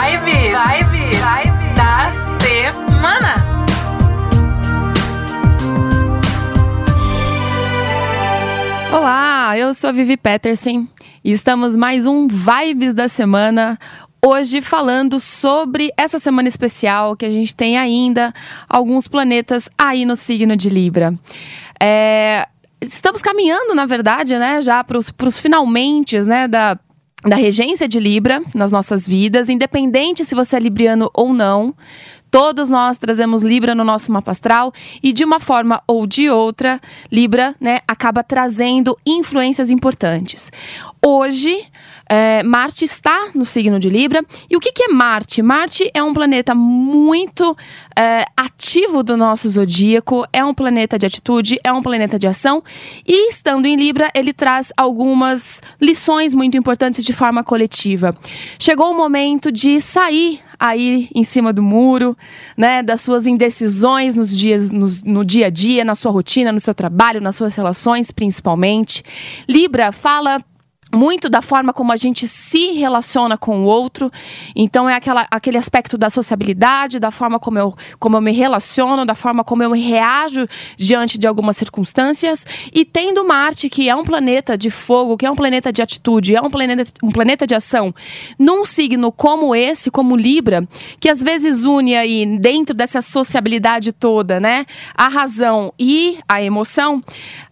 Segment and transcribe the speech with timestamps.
[0.00, 2.06] Vibe, vibe, vibe da
[2.38, 3.34] semana.
[8.92, 10.86] Olá, eu sou a Vivi Peterson
[11.24, 13.76] e estamos mais um Vibes da semana.
[14.24, 18.32] Hoje falando sobre essa semana especial que a gente tem ainda
[18.68, 21.12] alguns planetas aí no signo de Libra.
[21.82, 22.46] É,
[22.80, 26.78] estamos caminhando, na verdade, né, já para os finalmente, né, da
[27.22, 31.74] da regência de Libra nas nossas vidas, independente se você é libriano ou não.
[32.30, 36.80] Todos nós trazemos Libra no nosso mapa astral e de uma forma ou de outra,
[37.10, 40.50] Libra, né, acaba trazendo influências importantes.
[41.04, 41.64] Hoje,
[42.08, 44.24] é, Marte está no signo de Libra.
[44.50, 45.42] E o que, que é Marte?
[45.42, 47.56] Marte é um planeta muito
[47.96, 52.62] é, ativo do nosso zodíaco, é um planeta de atitude, é um planeta de ação.
[53.06, 58.16] E estando em Libra, ele traz algumas lições muito importantes de forma coletiva.
[58.58, 62.16] Chegou o momento de sair aí em cima do muro,
[62.56, 66.60] né, das suas indecisões nos dias, no, no dia a dia, na sua rotina, no
[66.60, 69.02] seu trabalho, nas suas relações, principalmente.
[69.48, 70.42] Libra fala
[70.94, 74.10] muito da forma como a gente se relaciona com o outro.
[74.54, 79.04] Então, é aquela, aquele aspecto da sociabilidade, da forma como eu, como eu me relaciono,
[79.04, 82.46] da forma como eu reajo diante de algumas circunstâncias.
[82.72, 86.34] E tendo Marte, que é um planeta de fogo, que é um planeta de atitude,
[86.34, 87.94] é um planeta, um planeta de ação,
[88.38, 90.66] num signo como esse, como Libra,
[91.00, 97.02] que às vezes une aí, dentro dessa sociabilidade toda, né, a razão e a emoção,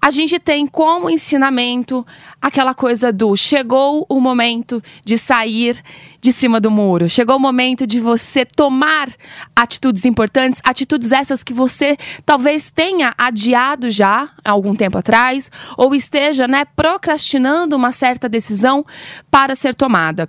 [0.00, 2.06] a gente tem como ensinamento
[2.40, 5.80] aquela coisa do chegou o momento de sair
[6.20, 7.08] de cima do muro.
[7.08, 9.08] Chegou o momento de você tomar
[9.54, 16.48] atitudes importantes, atitudes essas que você talvez tenha adiado já algum tempo atrás ou esteja,
[16.48, 18.84] né, procrastinando uma certa decisão
[19.30, 20.28] para ser tomada.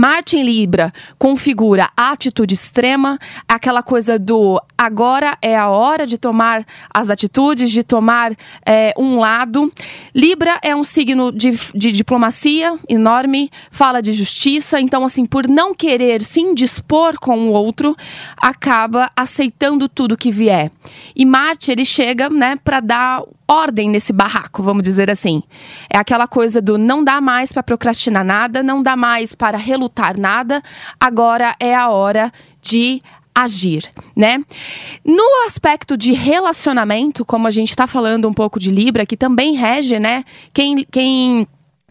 [0.00, 6.16] Marte em Libra configura a atitude extrema, aquela coisa do agora é a hora de
[6.16, 8.32] tomar as atitudes, de tomar
[8.64, 9.70] é, um lado.
[10.14, 15.74] Libra é um signo de, de, diplomacia enorme, fala de justiça, então, assim, por não
[15.74, 17.94] querer se indispor com o outro,
[18.38, 20.72] acaba aceitando tudo que vier.
[21.14, 25.42] E Marte, ele chega, né, para dar ordem nesse barraco, vamos dizer assim.
[25.92, 29.89] É aquela coisa do não dá mais para procrastinar nada, não dá mais para relutar
[30.18, 30.62] nada,
[31.00, 33.02] agora é a hora de
[33.34, 34.42] agir, né?
[35.04, 39.54] No aspecto de relacionamento, como a gente está falando um pouco de Libra, que também
[39.54, 40.24] rege, né?
[40.52, 41.46] Quem, quem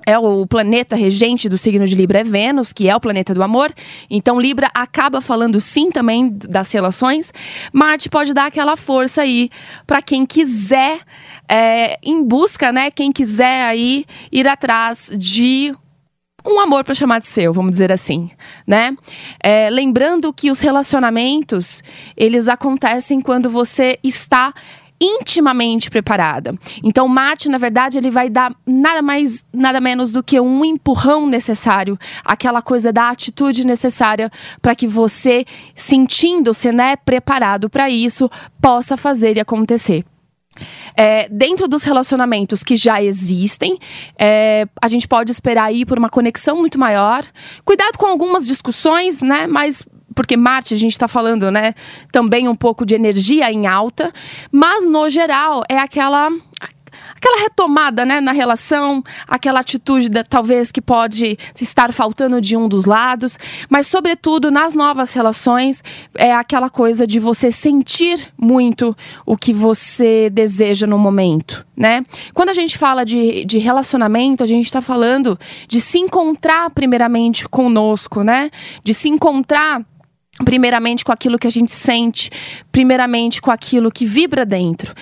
[0.05, 3.43] é o planeta regente do signo de Libra é Vênus, que é o planeta do
[3.43, 3.71] amor.
[4.09, 7.33] Então Libra acaba falando sim também das relações.
[7.71, 9.49] Marte pode dar aquela força aí
[9.85, 10.99] para quem quiser
[11.47, 12.91] é, em busca, né?
[12.91, 15.75] Quem quiser aí ir atrás de
[16.49, 18.29] um amor para chamar de seu, vamos dizer assim,
[18.65, 18.95] né?
[19.41, 21.83] É, lembrando que os relacionamentos
[22.17, 24.53] eles acontecem quando você está
[24.99, 26.53] intimamente preparada.
[26.83, 31.25] Então, Marte, na verdade, ele vai dar nada mais, nada menos do que um empurrão
[31.25, 34.29] necessário, aquela coisa da atitude necessária
[34.61, 35.45] para que você,
[35.75, 38.29] sentindo-se, né, preparado para isso,
[38.61, 40.03] possa fazer e acontecer.
[40.95, 43.77] É, dentro dos relacionamentos que já existem,
[44.17, 47.23] é, a gente pode esperar aí por uma conexão muito maior.
[47.63, 49.47] Cuidado com algumas discussões, né?
[49.47, 51.73] Mas porque Marte, a gente está falando, né,
[52.11, 54.11] também um pouco de energia em alta,
[54.51, 56.29] mas no geral é aquela
[57.19, 62.85] aquela retomada né, na relação, aquela atitude talvez que pode estar faltando de um dos
[62.85, 63.37] lados,
[63.69, 65.83] mas sobretudo nas novas relações
[66.15, 72.05] é aquela coisa de você sentir muito o que você deseja no momento, né?
[72.33, 75.37] Quando a gente fala de, de relacionamento, a gente está falando
[75.67, 78.49] de se encontrar primeiramente conosco, né?
[78.83, 79.85] De se encontrar
[80.43, 82.29] primeiramente com aquilo que a gente sente,
[82.71, 84.93] primeiramente com aquilo que vibra dentro.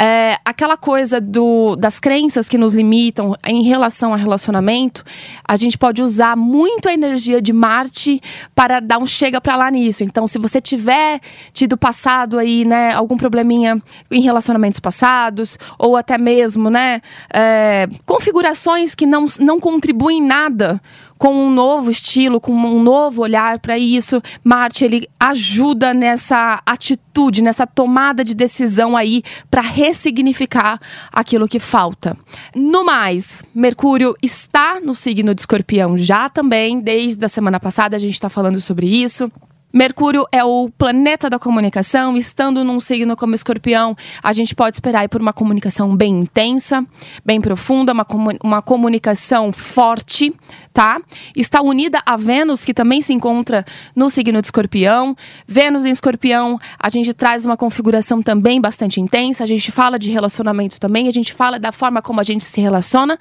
[0.00, 5.04] É, aquela coisa do, das crenças que nos limitam em relação a relacionamento,
[5.46, 8.20] a gente pode usar muito a energia de Marte
[8.54, 10.02] para dar um chega para lá nisso.
[10.02, 11.20] Então, se você tiver
[11.52, 13.80] tido passado aí, né, algum probleminha
[14.10, 17.00] em relacionamentos passados, ou até mesmo, né,
[17.32, 20.80] é, configurações que não, não contribuem nada
[21.18, 24.22] com um novo estilo, com um novo olhar para isso.
[24.42, 30.80] Marte ele ajuda nessa atitude, nessa tomada de decisão aí para ressignificar
[31.12, 32.16] aquilo que falta.
[32.54, 37.98] No mais, Mercúrio está no signo de Escorpião já também, desde a semana passada a
[37.98, 39.30] gente está falando sobre isso.
[39.76, 43.94] Mercúrio é o planeta da comunicação, estando num signo como escorpião,
[44.24, 46.82] a gente pode esperar por uma comunicação bem intensa,
[47.22, 48.06] bem profunda, uma,
[48.42, 50.34] uma comunicação forte,
[50.72, 50.98] tá?
[51.36, 55.14] Está unida a Vênus, que também se encontra no signo de Escorpião.
[55.46, 59.44] Vênus em Escorpião, a gente traz uma configuração também bastante intensa.
[59.44, 62.62] A gente fala de relacionamento também, a gente fala da forma como a gente se
[62.62, 63.18] relaciona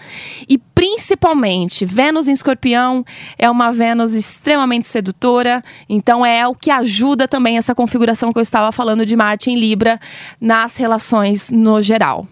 [0.48, 3.06] e principalmente Vênus em Escorpião
[3.40, 8.44] é uma Vênus extremamente sedutora, então é o que ajuda também essa configuração que eu
[8.44, 9.98] estava falando de Marte em Libra
[10.40, 12.28] nas relações no geral.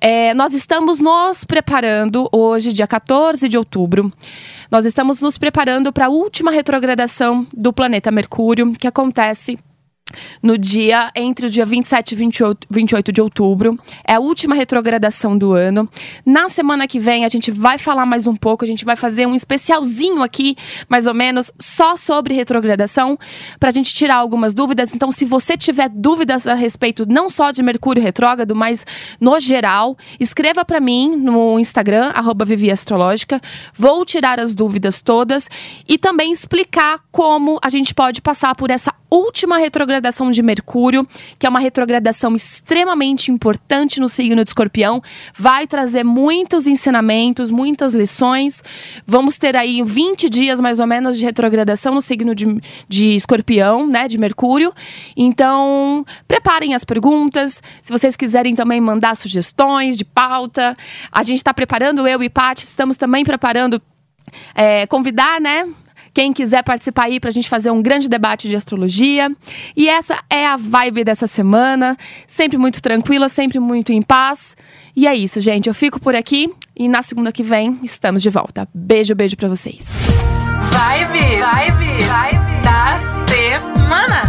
[0.00, 4.10] É, nós estamos nos preparando hoje, dia 14 de outubro.
[4.70, 9.58] Nós estamos nos preparando para a última retrogradação do planeta Mercúrio, que acontece
[10.42, 13.78] no dia entre o dia 27 e 28, 28 de outubro.
[14.06, 15.88] É a última retrogradação do ano.
[16.24, 19.26] Na semana que vem a gente vai falar mais um pouco, a gente vai fazer
[19.26, 20.56] um especialzinho aqui,
[20.88, 23.18] mais ou menos, só sobre retrogradação,
[23.58, 24.94] para a gente tirar algumas dúvidas.
[24.94, 28.86] Então, se você tiver dúvidas a respeito não só de Mercúrio retrógrado, mas
[29.20, 33.40] no geral, escreva para mim no Instagram, arroba Vivi Astrológica.
[33.74, 35.48] Vou tirar as dúvidas todas
[35.88, 39.58] e também explicar como a gente pode passar por essa última
[39.94, 41.06] retrogradação de Mercúrio,
[41.38, 45.02] que é uma retrogradação extremamente importante no signo de Escorpião,
[45.36, 48.62] vai trazer muitos ensinamentos, muitas lições.
[49.06, 53.86] Vamos ter aí 20 dias mais ou menos de retrogradação no signo de, de Escorpião,
[53.86, 54.72] né, de Mercúrio.
[55.16, 57.62] Então, preparem as perguntas.
[57.80, 60.76] Se vocês quiserem também mandar sugestões de pauta,
[61.10, 63.80] a gente está preparando, eu e Paty, estamos também preparando
[64.54, 65.64] é, convidar, né,
[66.14, 69.28] quem quiser participar aí para a gente fazer um grande debate de astrologia.
[69.76, 71.96] E essa é a vibe dessa semana.
[72.26, 74.56] Sempre muito tranquila, sempre muito em paz.
[74.94, 75.68] E é isso, gente.
[75.68, 78.68] Eu fico por aqui e na segunda que vem estamos de volta.
[78.72, 79.88] Beijo, beijo para vocês.
[80.70, 82.94] Vibe, vibe, vibe da
[83.26, 84.23] semana.